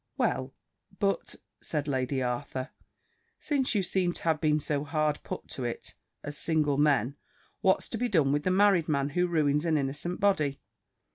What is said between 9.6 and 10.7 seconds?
an innocent body?